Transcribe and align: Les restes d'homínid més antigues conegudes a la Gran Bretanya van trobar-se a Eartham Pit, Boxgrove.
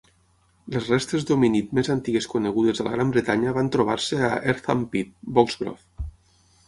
Les 0.75 0.87
restes 0.91 1.25
d'homínid 1.31 1.75
més 1.79 1.91
antigues 1.95 2.27
conegudes 2.31 2.81
a 2.81 2.87
la 2.87 2.95
Gran 2.95 3.11
Bretanya 3.17 3.53
van 3.61 3.69
trobar-se 3.79 4.23
a 4.29 4.33
Eartham 4.55 4.83
Pit, 4.97 5.13
Boxgrove. 5.37 6.09